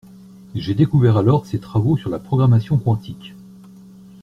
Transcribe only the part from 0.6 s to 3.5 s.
découvert alors ses travaux sur la programmation quantique